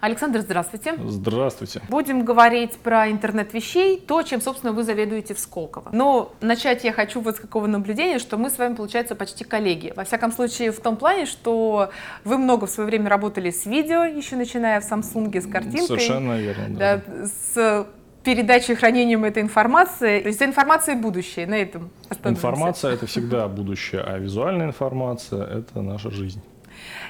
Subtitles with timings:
[0.00, 0.94] Александр, здравствуйте.
[1.06, 1.82] Здравствуйте.
[1.88, 5.90] Будем говорить про интернет вещей, то, чем, собственно, вы заведуете в Сколково.
[5.92, 9.92] Но начать я хочу вот с какого наблюдения, что мы с вами, получается, почти коллеги.
[9.94, 11.90] Во всяком случае, в том плане, что
[12.24, 15.86] вы много в свое время работали с видео, еще начиная в Samsung, с картинкой.
[15.86, 16.78] Совершенно верно.
[16.78, 16.96] Да.
[16.96, 17.86] Да, с
[18.24, 20.20] передачей и хранением этой информации.
[20.20, 22.46] То есть информация будущее, на этом остановимся.
[22.46, 26.40] Информация– это всегда будущее, а визуальная информация– это наша жизнь.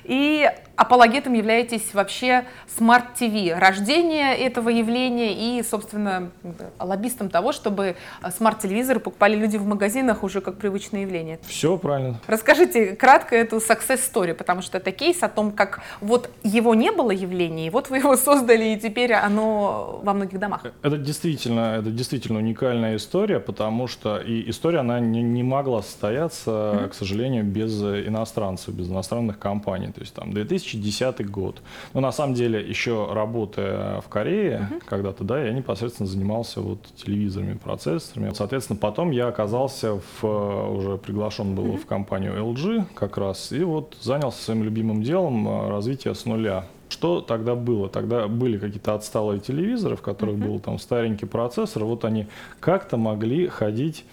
[0.04, 0.50] И
[0.80, 2.46] апологетом являетесь вообще
[2.78, 6.30] TV, рождение этого явления и, собственно,
[6.78, 7.96] лоббистом того, чтобы
[8.34, 11.38] смарт-телевизоры покупали люди в магазинах уже как привычное явление.
[11.46, 12.18] Все правильно.
[12.26, 16.90] Расскажите кратко эту success story, потому что это кейс о том, как вот его не
[16.90, 20.64] было явления, и вот вы его создали, и теперь оно во многих домах.
[20.82, 26.50] Это действительно, это действительно уникальная история, потому что и история, она не, не могла состояться,
[26.50, 26.88] mm-hmm.
[26.88, 29.92] к сожалению, без иностранцев, без иностранных компаний.
[29.92, 30.32] То есть там
[30.76, 31.62] 2010 год.
[31.94, 34.82] Но на самом деле еще работая в Корее uh-huh.
[34.86, 38.32] когда-то, да, я непосредственно занимался вот телевизорами, процессорами.
[38.34, 41.78] Соответственно, потом я оказался в, уже приглашен был uh-huh.
[41.78, 46.66] в компанию LG как раз и вот занялся своим любимым делом э, развития с нуля.
[46.88, 47.88] Что тогда было?
[47.88, 50.46] Тогда были какие-то отсталые телевизоры, в которых uh-huh.
[50.46, 51.84] был там старенький процессор.
[51.84, 52.26] Вот они
[52.58, 54.04] как-то могли ходить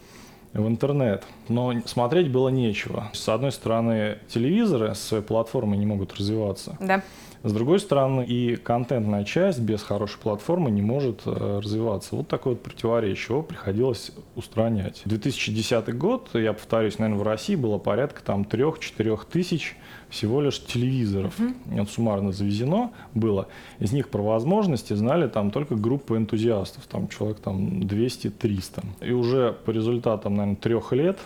[0.62, 1.24] в интернет.
[1.50, 3.10] Но смотреть было нечего.
[3.14, 6.78] С одной стороны, телевизоры с своей платформой не могут развиваться.
[6.80, 7.02] Да.
[7.44, 12.16] С другой стороны, и контентная часть без хорошей платформы не может э, развиваться.
[12.16, 13.36] Вот такое вот противоречие.
[13.36, 15.02] Его приходилось устранять.
[15.06, 19.76] 2010 год, я повторюсь, наверное, в России было порядка там 3-4 тысяч
[20.10, 21.40] всего лишь телевизоров.
[21.40, 21.82] Mm-hmm.
[21.82, 23.48] Это суммарно завезено было.
[23.80, 28.84] Из них про возможности знали там только группы энтузиастов, там человек там 200-300.
[29.02, 31.20] И уже по результатам, наверное, трех лет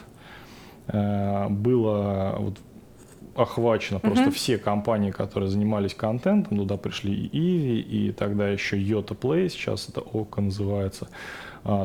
[0.88, 2.58] э, было вот
[3.36, 4.02] охвачено mm-hmm.
[4.02, 6.58] просто все компании, которые занимались контентом.
[6.58, 11.08] Туда пришли и Иви, и тогда еще Yota Play, сейчас это ОКО называется.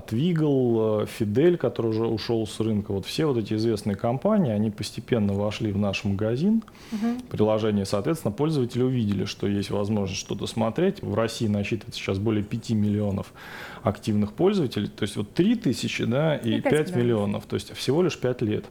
[0.06, 5.34] Твигл, Фидель, который уже ушел с рынка, вот все вот эти известные компании, они постепенно
[5.34, 6.62] вошли в наш магазин,
[6.92, 7.20] угу.
[7.30, 11.02] приложение, соответственно, пользователи увидели, что есть возможность что-то смотреть.
[11.02, 13.34] В России насчитывается сейчас более 5 миллионов
[13.82, 17.76] активных пользователей, то есть вот 3 тысячи, да, и, и 5, 5 миллионов, то есть
[17.76, 18.64] всего лишь 5 лет.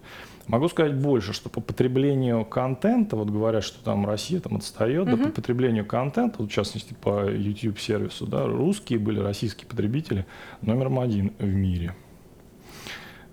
[0.47, 5.17] Могу сказать больше, что по потреблению контента, вот говорят, что там Россия там отстает, да,
[5.17, 10.25] по потреблению контента, вот в частности по YouTube сервису, да, русские были, российские потребители
[10.61, 11.95] номером один в мире.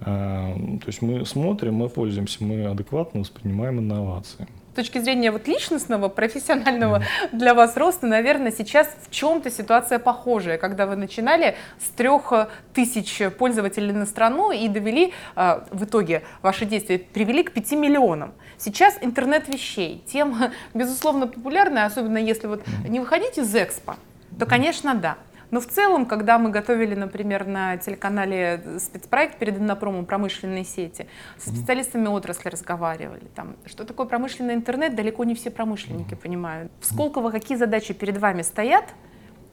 [0.00, 5.46] А, то есть мы смотрим, мы пользуемся, мы адекватно воспринимаем инновации с точки зрения вот
[5.46, 7.28] личностного, профессионального mm-hmm.
[7.32, 12.32] для вас роста, наверное, сейчас в чем-то ситуация похожая, когда вы начинали с трех
[12.72, 18.32] тысяч пользователей на страну и довели, а, в итоге ваши действия привели к 5 миллионам.
[18.56, 23.96] Сейчас интернет вещей, тема, безусловно, популярная, особенно если вот не выходить из экспо,
[24.38, 25.18] то, конечно, да.
[25.52, 31.50] Но в целом, когда мы готовили, например, на телеканале спецпроект перед Иннопромом промышленной сети, со
[31.50, 33.24] специалистами отрасли разговаривали.
[33.34, 36.72] Там, что такое промышленный интернет, далеко не все промышленники понимают.
[36.80, 38.86] В Сколково какие задачи перед вами стоят,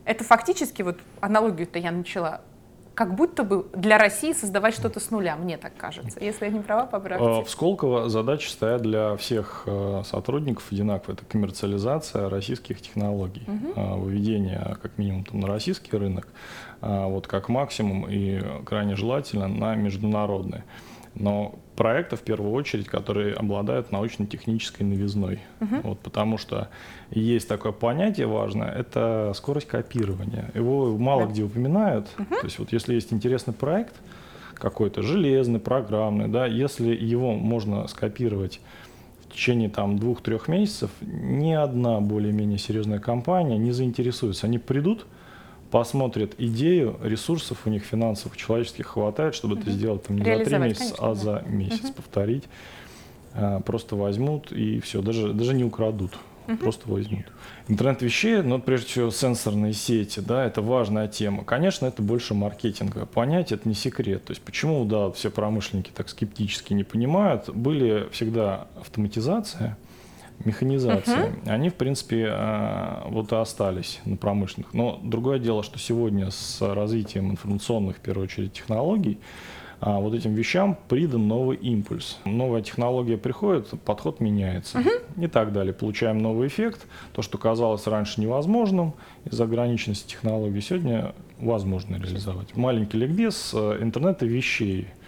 [0.05, 2.41] это фактически, вот аналогию-то я начала,
[2.99, 6.21] как будто бы для России создавать что-то с нуля, мне так кажется.
[6.21, 7.25] Если я не права, поправьте.
[7.25, 11.13] А, в Сколково задачи стоят для всех э, сотрудников одинаково.
[11.13, 13.99] Это коммерциализация российских технологий, угу.
[14.01, 16.27] выведение как минимум там, на российский рынок,
[16.81, 20.63] вот как максимум и крайне желательно на международный
[21.19, 25.39] но проекты в первую очередь, которые обладают научно-технической новизной.
[25.59, 25.81] Uh-huh.
[25.83, 26.69] Вот, потому что
[27.11, 30.49] есть такое понятие важное, это скорость копирования.
[30.53, 31.31] Его мало да.
[31.31, 32.07] где упоминают.
[32.17, 32.39] Uh-huh.
[32.39, 33.95] То есть вот если есть интересный проект,
[34.55, 38.59] какой-то железный, программный, да, если его можно скопировать
[39.21, 44.47] в течение там двух-трех месяцев, ни одна более-менее серьезная компания не заинтересуется.
[44.47, 45.05] Они придут,
[45.71, 49.61] посмотрят идею, ресурсов у них финансовых, человеческих хватает, чтобы угу.
[49.61, 51.15] это сделать там, не за три месяца, конечно, а да.
[51.15, 51.93] за месяц угу.
[51.93, 52.43] повторить.
[53.33, 56.17] А, просто возьмут и все, даже, даже не украдут.
[56.47, 56.57] Угу.
[56.57, 57.25] Просто возьмут.
[57.67, 61.43] Интернет вещей, но прежде всего сенсорные сети, да, это важная тема.
[61.43, 63.05] Конечно, это больше маркетинга.
[63.05, 64.25] Понять это не секрет.
[64.25, 69.77] То есть почему, да, все промышленники так скептически не понимают, были всегда автоматизация,
[70.45, 71.49] механизации, uh-huh.
[71.49, 74.73] они, в принципе, э, вот и остались на промышленных.
[74.73, 79.19] Но другое дело, что сегодня с развитием информационных, в первую очередь, технологий,
[79.81, 82.19] а, вот этим вещам придан новый импульс.
[82.25, 85.23] Новая технология приходит, подход меняется uh-huh.
[85.23, 85.73] и так далее.
[85.73, 86.85] Получаем новый эффект.
[87.13, 88.93] То, что казалось раньше невозможным
[89.23, 92.55] из-за ограниченности технологий, сегодня возможно реализовать.
[92.57, 94.87] Маленький ликбез э, интернета вещей–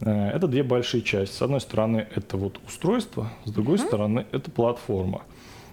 [0.00, 1.34] это две большие части.
[1.34, 3.86] С одной стороны, это вот устройство, с другой mm-hmm.
[3.86, 5.22] стороны, это платформа.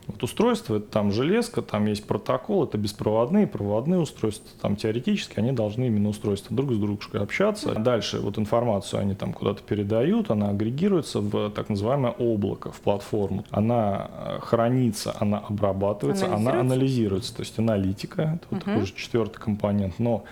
[0.08, 5.52] Вот устройство это там железка, там есть протокол, это беспроводные, проводные устройства, там теоретически они
[5.52, 7.74] должны именно устройства друг с дружкой общаться.
[7.74, 13.46] Дальше вот информацию они там куда-то передают, она агрегируется в так называемое облако, в платформу.
[13.50, 18.66] Она э, хранится, она обрабатывается, она анализируется, то есть аналитика, это вот угу.
[18.72, 20.24] такой же четвертый компонент, но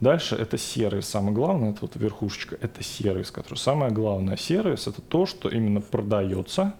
[0.00, 1.06] Дальше это сервис.
[1.06, 4.36] Самое главное, это вот верхушечка, это сервис, который самое главное.
[4.36, 6.74] Сервис это то, что именно продается,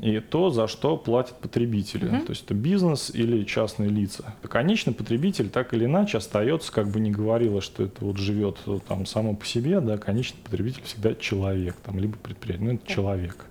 [0.00, 2.10] и то, за что платят потребители.
[2.10, 2.24] Uh-huh.
[2.24, 4.34] То есть это бизнес или частные лица.
[4.42, 9.06] Конечный потребитель так или иначе остается, как бы не говорило, что это вот живет там
[9.06, 12.94] само по себе, да, конечный потребитель всегда человек, там, либо предприятие, ну это yeah.
[12.94, 13.46] человек,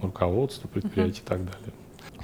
[0.00, 1.24] руководство предприятия uh-huh.
[1.24, 1.72] и так далее.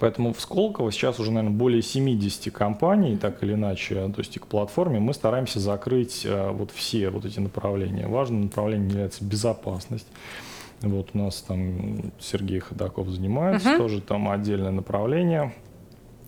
[0.00, 4.41] Поэтому в Сколково сейчас уже, наверное, более 70 компаний, так или иначе, то есть и
[4.41, 8.08] к платформе, мы стараемся закрыть э, вот все вот эти направления.
[8.08, 10.06] Важным направлением является безопасность.
[10.81, 13.76] Вот у нас там Сергей Ходаков занимается, uh-huh.
[13.76, 15.52] тоже там отдельное направление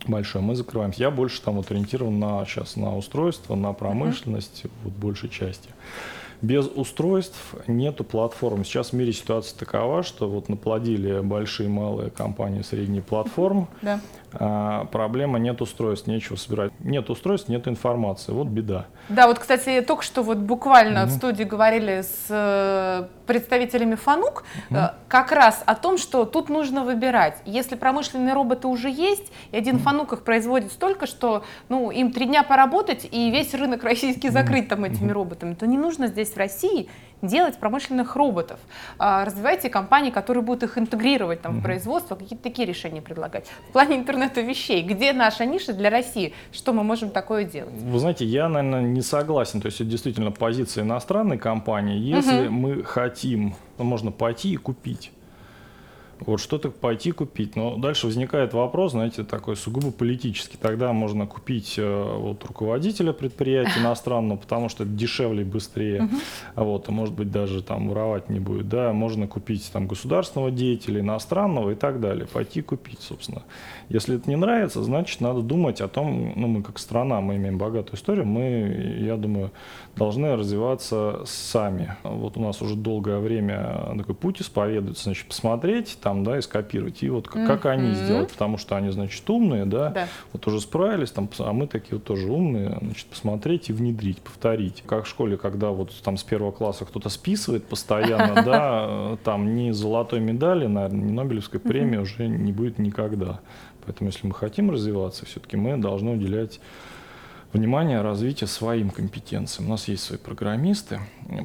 [0.07, 0.45] большое.
[0.45, 1.01] Мы закрываемся.
[1.01, 4.71] Я больше там вот ориентирован на сейчас на устройство, на промышленность, uh-huh.
[4.85, 5.71] вот большей части.
[6.43, 8.65] Без устройств нету платформ.
[8.65, 13.69] Сейчас в мире ситуация такова, что вот наплодили большие малые компании средние платформ.
[13.81, 14.01] Да.
[14.35, 16.73] А, проблема нет устройств, нечего собирать.
[16.81, 18.33] Нет устройств, нет информации.
[18.33, 18.87] Вот беда.
[19.09, 21.07] Да, вот, кстати, только что вот буквально mm-hmm.
[21.07, 24.93] в студии говорили с э, представителями Фанук mm-hmm.
[25.09, 27.39] как раз о том, что тут нужно выбирать.
[27.45, 29.81] Если промышленные роботы уже есть, и один mm-hmm.
[29.81, 34.69] Фанук их производит столько, что ну, им три дня поработать, и весь рынок российский закрыть
[34.69, 35.13] там этими mm-hmm.
[35.13, 36.89] роботами, то не нужно здесь в России
[37.23, 38.59] делать промышленных роботов.
[38.99, 43.47] А, развивайте компании, которые будут их интегрировать там, в производство, какие-то такие решения предлагать.
[43.69, 47.73] В плане интернета вещей, где наша ниша для России, что мы можем такое делать?
[47.75, 49.61] Вы знаете, я, наверное, не согласен.
[49.61, 51.99] То есть это действительно позиция иностранной компании.
[51.99, 52.53] Если угу.
[52.53, 55.13] мы хотим, можно пойти и купить
[56.27, 57.57] вот что-то пойти купить.
[57.57, 60.57] Но дальше возникает вопрос, знаете, такой сугубо политический.
[60.57, 66.09] Тогда можно купить э, вот, руководителя предприятия иностранного, потому что это дешевле и быстрее.
[66.55, 68.69] Вот, и, может быть, даже там воровать не будет.
[68.69, 72.27] Да, можно купить там государственного деятеля, иностранного и так далее.
[72.27, 73.43] Пойти купить, собственно.
[73.89, 77.59] Если это не нравится, значит, надо думать о том, ну, мы как страна, мы имеем
[77.59, 79.51] богатую историю, мы, я думаю,
[79.97, 81.97] должны развиваться сами.
[82.03, 86.43] Вот у нас уже долгое время такой путь исповедуется, значит, посмотреть там, там, да, и
[86.43, 87.03] скопировать.
[87.03, 90.61] И вот как, как они сделать, потому что они, значит, умные, да, да, вот уже
[90.61, 94.83] справились, там, а мы такие вот тоже умные, значит, посмотреть и внедрить, повторить.
[94.87, 99.71] Как в школе, когда вот там с первого класса кто-то списывает постоянно, да, там ни
[99.71, 103.41] золотой медали, наверное, ни Нобелевской премии уже не будет никогда.
[103.87, 106.61] Поэтому, если мы хотим развиваться, все-таки мы должны уделять
[107.53, 109.69] внимание развития своим компетенциям.
[109.69, 111.01] У нас есть свои программисты,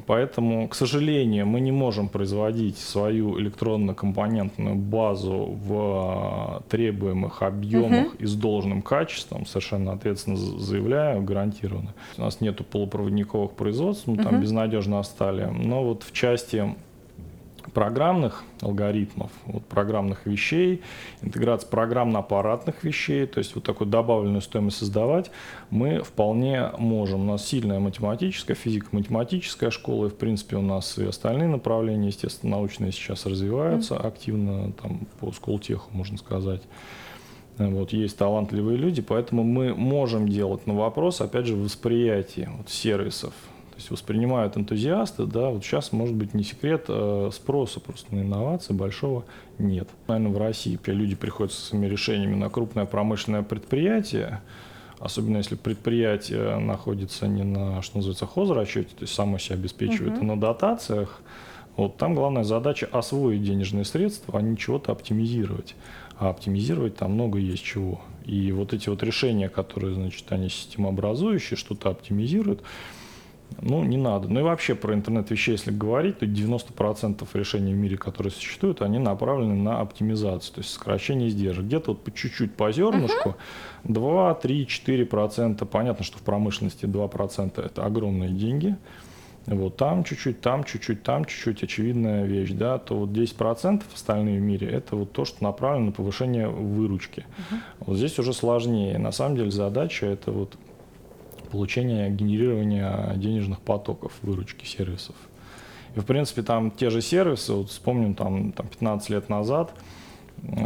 [0.06, 8.18] поэтому, к сожалению, мы не можем производить свою электронно-компонентную базу в а, требуемых объемах uh-huh.
[8.18, 11.94] и с должным качеством, совершенно ответственно заявляю, гарантированно.
[12.16, 14.22] У нас нету полупроводниковых производств, мы uh-huh.
[14.22, 16.74] там безнадежно остали, но вот в части
[17.78, 20.82] программных алгоритмов, вот программных вещей,
[21.22, 25.30] интеграция программно-аппаратных вещей, то есть вот такую добавленную стоимость создавать,
[25.70, 27.20] мы вполне можем.
[27.20, 32.56] У нас сильная математическая, физико-математическая школа, и в принципе у нас и остальные направления, естественно,
[32.56, 34.08] научные сейчас развиваются mm-hmm.
[34.08, 36.62] активно, там по сколтеху, можно сказать.
[37.58, 43.34] Вот, есть талантливые люди, поэтому мы можем делать, но вопрос, опять же, восприятия вот, сервисов,
[43.78, 48.72] есть воспринимают энтузиасты, да, вот сейчас, может быть, не секрет, э, спроса просто на инновации
[48.72, 49.24] большого
[49.58, 49.88] нет.
[50.06, 54.42] Наверное, в России люди приходят со своими решениями на крупное промышленное предприятие,
[54.98, 60.22] особенно если предприятие находится не на, что называется, хозрасчете, то есть само себя обеспечивает, uh-huh.
[60.22, 61.20] а на дотациях,
[61.76, 65.76] вот там главная задача освоить денежные средства, а не чего-то оптимизировать.
[66.18, 68.00] А оптимизировать там много есть чего.
[68.24, 72.62] И вот эти вот решения, которые, значит, они системообразующие, что-то оптимизируют,
[73.60, 74.28] ну, не надо.
[74.28, 78.82] Ну и вообще про интернет вещей, если говорить, то 90% решений в мире, которые существуют,
[78.82, 81.64] они направлены на оптимизацию, то есть сокращение издержек.
[81.64, 83.30] Где-то вот по чуть-чуть по зернышку,
[83.84, 83.92] uh-huh.
[83.92, 85.66] 2, 3, 4%.
[85.66, 88.76] Понятно, что в промышленности 2% это огромные деньги.
[89.46, 94.42] Вот там чуть-чуть, там чуть-чуть, там чуть-чуть, очевидная вещь, да, то вот 10% остальные в
[94.42, 97.24] мире это вот то, что направлено на повышение выручки.
[97.26, 97.56] Uh-huh.
[97.80, 98.98] Вот здесь уже сложнее.
[98.98, 100.58] На самом деле задача это вот
[101.48, 105.16] получения, генерирования денежных потоков, выручки сервисов.
[105.96, 109.72] И, в принципе, там те же сервисы, вот вспомним, там, там 15 лет назад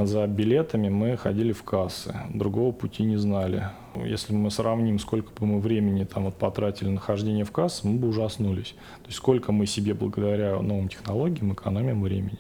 [0.04, 3.68] за билетами мы ходили в кассы, другого пути не знали.
[3.96, 7.98] Если мы сравним, сколько бы мы времени там вот потратили на хождение в кассу, мы
[7.98, 8.74] бы ужаснулись.
[9.02, 12.38] То есть сколько мы себе благодаря новым технологиям экономим времени.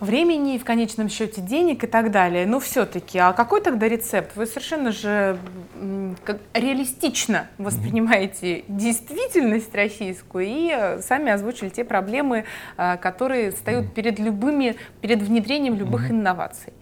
[0.00, 2.46] Времени, в конечном счете денег и так далее.
[2.46, 4.36] Но все-таки, а какой тогда рецепт?
[4.36, 5.38] Вы совершенно же
[6.24, 12.44] как, реалистично воспринимаете действительность российскую и э, сами озвучили те проблемы,
[12.76, 16.72] э, которые встают перед любыми, перед внедрением любых инноваций.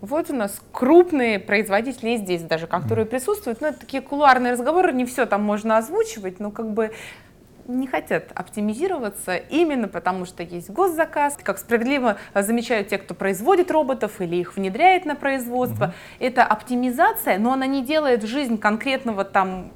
[0.00, 3.60] Вот у нас крупные производители здесь даже, которые присутствуют.
[3.60, 6.92] Ну, это такие кулуарные разговоры, не все там можно озвучивать, но как бы
[7.68, 11.38] не хотят оптимизироваться именно потому, что есть госзаказ.
[11.42, 15.92] Как справедливо замечают те, кто производит роботов или их внедряет на производство, угу.
[16.18, 19.70] это оптимизация, но она не делает жизнь конкретного там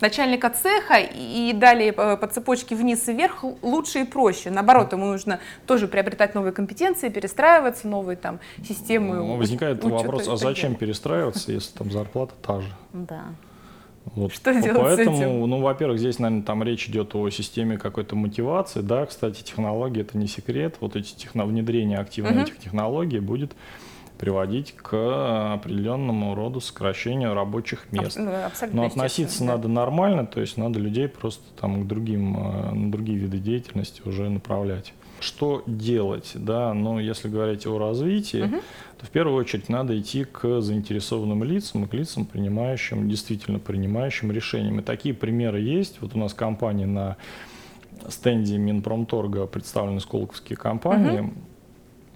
[0.00, 4.50] начальника цеха и далее по цепочке вниз и вверх лучше и проще.
[4.50, 9.16] Наоборот, ему нужно тоже приобретать новые компетенции, перестраиваться, новые там системы.
[9.16, 12.68] Ну, возникает вопрос, а зачем перестраиваться, если там зарплата та же?
[12.92, 13.24] Да.
[14.14, 14.32] Вот.
[14.32, 15.48] Что делать Поэтому, с этим?
[15.48, 18.80] ну, во-первых, здесь, наверное, там речь идет о системе какой-то мотивации.
[18.80, 20.76] Да, кстати, технологии это не секрет.
[20.80, 21.44] Вот эти техно...
[21.44, 22.42] внедрение активно uh-huh.
[22.42, 23.52] этих технологий будет
[24.18, 28.18] приводить к определенному роду сокращению рабочих мест.
[28.18, 28.32] Ну,
[28.72, 29.52] Но относиться да.
[29.52, 34.02] надо нормально, то есть надо людей просто там к другим, э, на другие виды деятельности
[34.04, 34.92] уже направлять.
[35.20, 38.56] Что делать, да, ну, если говорить о развитии, угу.
[38.98, 44.30] то в первую очередь надо идти к заинтересованным лицам и к лицам, принимающим, действительно принимающим
[44.30, 44.78] решениям.
[44.80, 46.00] И такие примеры есть.
[46.00, 47.16] Вот у нас компания на
[48.08, 51.20] стенде Минпромторга представлены сколковские компании.
[51.20, 51.32] Угу.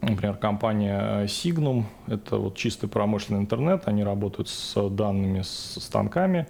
[0.03, 6.49] Например, компания Signum, это вот чистый промышленный интернет, они работают с данными, с станками,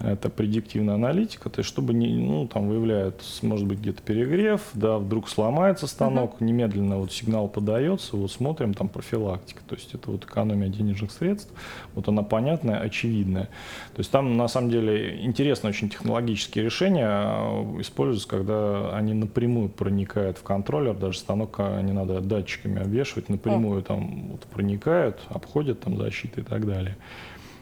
[0.00, 4.98] это предиктивная аналитика, то есть чтобы не, ну, там выявляют, может быть, где-то перегрев, да,
[4.98, 6.44] вдруг сломается станок, uh-huh.
[6.44, 11.52] немедленно вот сигнал подается, вот смотрим, там профилактика, то есть это вот экономия денежных средств,
[11.94, 13.46] вот она понятная, очевидная.
[13.94, 19.68] То есть там на самом деле интересные очень технологические решения а, используются, когда они напрямую
[19.68, 23.86] проникают в контроллер, даже станок а, не надо датчиками обвешивать, напрямую uh-huh.
[23.86, 26.96] там вот проникают, обходят там защиты и так далее.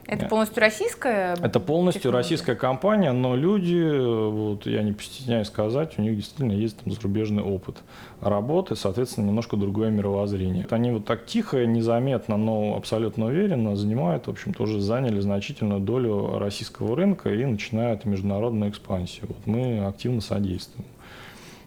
[0.07, 1.37] Это полностью российская?
[1.43, 2.23] Это полностью технология?
[2.23, 3.99] российская компания, но люди,
[4.31, 7.79] вот я не постесняюсь сказать, у них действительно есть там зарубежный опыт
[8.21, 10.67] работы, соответственно, немножко другое мировоззрение.
[10.71, 16.39] Они вот так тихо, незаметно, но абсолютно уверенно занимают, в общем, тоже заняли значительную долю
[16.39, 19.27] российского рынка и начинают международную экспансию.
[19.29, 20.87] Вот мы активно содействуем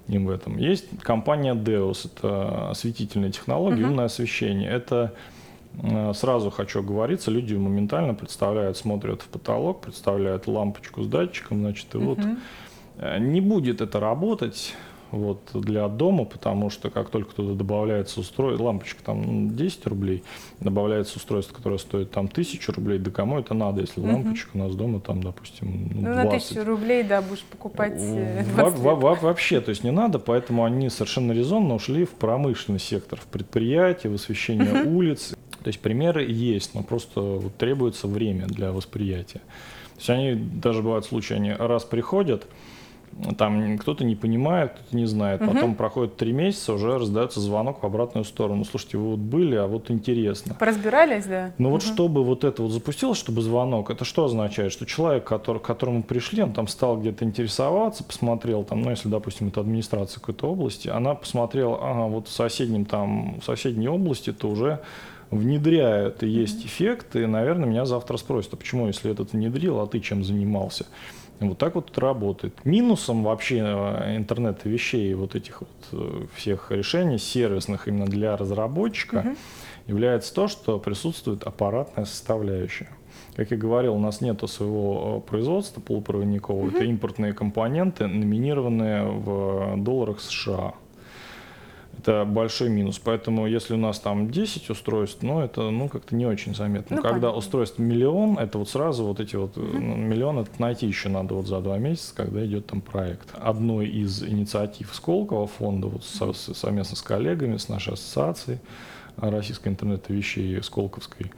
[0.08, 0.58] им в этом.
[0.58, 3.89] Есть компания Deus, это осветительные технологии, uh-huh.
[3.89, 4.69] умное освещение.
[4.69, 5.13] Это
[6.14, 11.98] сразу хочу оговориться, люди моментально представляют, смотрят в потолок, представляют лампочку с датчиком, значит, и
[11.98, 12.06] uh-huh.
[12.06, 12.20] вот
[12.98, 14.76] э, не будет это работать
[15.12, 20.24] вот, для дома, потому что как только туда добавляется устройство, лампочка там 10 ну, рублей,
[20.60, 24.14] добавляется устройство, которое стоит там 1000 рублей, да кому это надо, если uh-huh.
[24.14, 26.04] лампочка у нас дома там, допустим, ну, 20.
[26.04, 29.92] Ну, на 1000 рублей, да, будешь покупать э, во- во- во- Вообще, то есть не
[29.92, 35.34] надо, поэтому они совершенно резонно ушли в промышленный сектор, в предприятие, в освещение улиц.
[35.63, 39.39] То есть примеры есть, но просто вот требуется время для восприятия.
[39.39, 42.48] То есть они, даже бывают случаи, они раз приходят,
[43.38, 45.42] там кто-то не понимает, кто-то не знает.
[45.42, 45.51] Угу.
[45.51, 48.63] Потом проходит три месяца, уже раздается звонок в обратную сторону.
[48.63, 50.56] Слушайте, вы вот были, а вот интересно.
[50.56, 51.51] Поразбирались, да?
[51.58, 51.75] Ну угу.
[51.75, 54.72] вот чтобы вот это вот запустилось, чтобы звонок, это что означает?
[54.72, 59.10] Что человек, который, к которому пришли, он там стал где-то интересоваться, посмотрел там, ну если,
[59.10, 64.32] допустим, это администрация какой-то области, она посмотрела, ага, вот в соседнем там, в соседней области
[64.32, 64.80] то уже
[65.31, 69.88] внедряют, и есть эффект, и, наверное, меня завтра спросят, а почему, если этот внедрил, а
[69.88, 70.86] ты чем занимался?
[71.39, 72.65] Вот так вот это работает.
[72.65, 79.17] Минусом вообще э, интернета вещей, вот этих вот э, всех решений сервисных именно для разработчика,
[79.17, 79.38] uh-huh.
[79.88, 82.89] является то, что присутствует аппаратная составляющая.
[83.38, 86.65] Как я говорил, у нас нет своего э, производства полупроводникового.
[86.65, 86.75] Uh-huh.
[86.75, 90.74] Это импортные компоненты, номинированные в долларах США.
[92.00, 93.00] Это большой минус.
[93.03, 96.98] Поэтому если у нас там 10 устройств, ну это ну как-то не очень заметно.
[96.98, 97.38] Ну, когда понятно.
[97.38, 99.65] устройств миллион, это вот сразу вот эти вот угу.
[99.68, 103.29] миллион это найти еще надо вот за два месяца, когда идет там проект.
[103.34, 108.60] Одной из инициатив Сколково фонда вот со, совместно с коллегами, с нашей ассоциацией
[109.18, 111.32] российской интернета вещей Сколковской,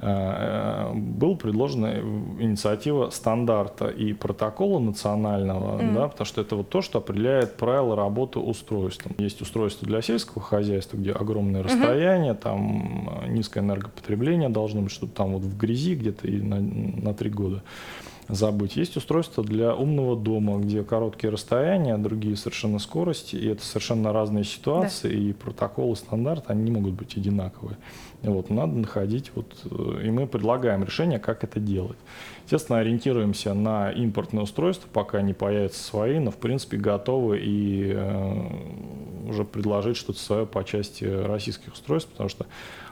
[0.00, 1.98] Э, был предложена
[2.38, 5.94] инициатива стандарта и протокола национального, mm.
[5.94, 9.16] да, потому что это вот то, что определяет правила работы устройством.
[9.18, 12.42] Есть устройство для сельского хозяйства, где огромное расстояние, mm-hmm.
[12.42, 17.12] там э, низкое энергопотребление должно быть, чтобы там вот в грязи где-то и на, на
[17.12, 17.62] три года
[18.28, 18.76] забыть.
[18.76, 24.44] Есть устройство для умного дома, где короткие расстояния, другие совершенно скорости, и это совершенно разные
[24.44, 25.14] ситуации, да.
[25.14, 27.76] и протоколы, стандарты, они не могут быть одинаковые.
[28.22, 31.96] Вот, надо находить, вот, э, и мы предлагаем решение, как это делать.
[32.44, 39.28] Естественно, ориентируемся на импортные устройства, пока не появятся свои, но в принципе готовы и э,
[39.28, 42.46] уже предложить что-то свое по части российских устройств, потому что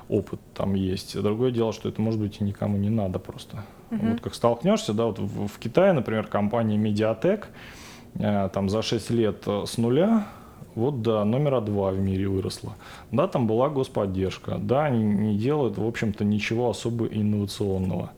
[0.08, 1.20] опыт там есть.
[1.20, 3.64] Другое дело, что это, может быть, и никому не надо просто.
[3.90, 4.10] Uh-huh.
[4.10, 7.44] Вот как столкнешься, да, вот в, в Китае, например, компания Mediatek,
[8.18, 10.26] э, там за 6 лет с нуля
[10.75, 12.75] вот до номера два в мире выросла.
[13.10, 14.58] Да, там была господдержка.
[14.58, 18.12] Да, они не делают, в общем-то, ничего особо инновационного.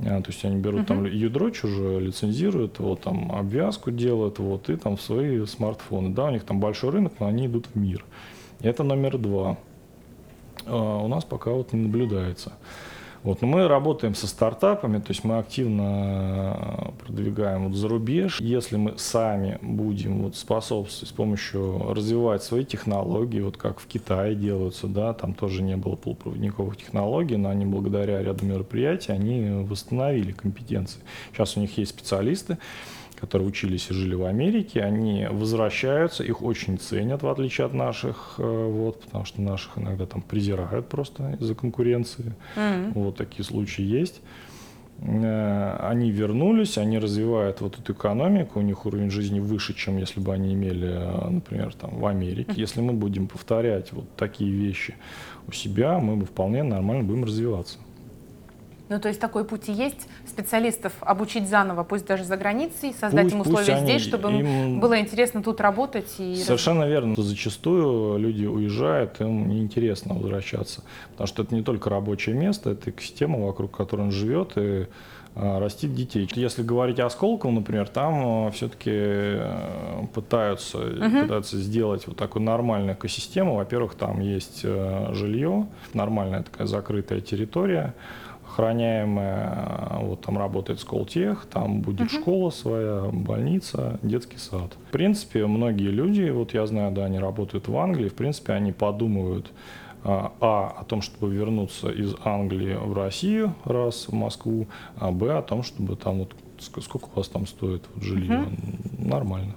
[0.00, 0.86] А, то есть они берут uh-huh.
[0.86, 6.10] там ядро чужое, лицензируют, вот там обвязку делают, вот, и там свои смартфоны.
[6.10, 8.04] Да, у них там большой рынок, но они идут в мир.
[8.60, 9.56] Это номер два.
[10.70, 12.52] А у нас пока вот не наблюдается.
[13.22, 13.42] Вот.
[13.42, 18.40] Но мы работаем со стартапами, то есть мы активно продвигаем вот за рубеж.
[18.40, 24.34] Если мы сами будем вот способствовать с помощью развивать свои технологии, вот как в Китае
[24.34, 30.32] делаются, да, там тоже не было полупроводниковых технологий, но они благодаря ряду мероприятий, они восстановили
[30.32, 31.00] компетенции.
[31.32, 32.56] Сейчас у них есть специалисты,
[33.20, 38.36] которые учились и жили в Америке, они возвращаются, их очень ценят, в отличие от наших,
[38.38, 42.32] э, вот, потому что наших иногда там презирают просто из-за конкуренции.
[42.56, 42.92] Mm-hmm.
[42.94, 44.20] Вот такие случаи есть.
[45.02, 50.20] Э, они вернулись, они развивают вот эту экономику, у них уровень жизни выше, чем если
[50.20, 52.52] бы они имели, э, например, там, в Америке.
[52.56, 54.94] Если мы будем повторять вот такие вещи
[55.46, 57.78] у себя, мы бы вполне нормально будем развиваться.
[58.90, 63.26] Ну, то есть такой путь и есть специалистов обучить заново, пусть даже за границей, создать
[63.26, 66.12] пусть, им условия они, здесь, чтобы им было интересно тут работать.
[66.18, 66.90] И Совершенно раз...
[66.90, 67.14] верно.
[67.16, 70.82] Зачастую люди уезжают, им неинтересно возвращаться,
[71.12, 74.88] потому что это не только рабочее место, это экосистема, вокруг которой он живет, и
[75.36, 76.28] а, растит детей.
[76.34, 81.22] Если говорить о Сколково, например, там а, все-таки э, пытаются, uh-huh.
[81.22, 83.54] пытаются сделать вот такую нормальную экосистему.
[83.54, 87.94] Во-первых, там есть э, жилье, нормальная такая закрытая территория
[88.50, 92.20] охраняемая, вот там работает Сколтех, там будет uh-huh.
[92.20, 94.72] школа своя, больница, детский сад.
[94.88, 98.72] В принципе, многие люди, вот я знаю, да, они работают в Англии, в принципе, они
[98.72, 99.52] подумывают
[100.02, 104.66] а, а, о том, чтобы вернуться из Англии в Россию, раз, в Москву,
[104.96, 109.08] а б, о том, чтобы там вот, сколько у вас там стоит вот, жилье, uh-huh.
[109.08, 109.54] нормально.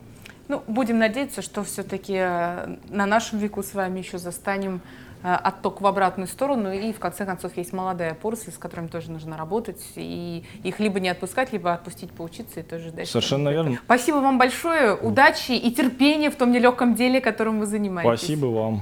[0.49, 5.81] Ну, будем надеяться, что все-таки э, на нашем веку с вами еще застанем Э, отток
[5.81, 9.81] в обратную сторону, и в конце концов есть молодая порция, с которыми тоже нужно работать,
[9.95, 13.11] и их либо не отпускать, либо отпустить поучиться и тоже дальше.
[13.11, 13.79] Совершенно верно.
[13.85, 18.19] Спасибо вам большое, удачи и терпения в том нелегком деле, которым вы занимаетесь.
[18.19, 18.81] Спасибо вам.